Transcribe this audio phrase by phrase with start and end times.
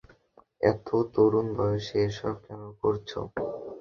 [0.61, 3.19] এত তরুণ বয়সে এসব কেন করছো?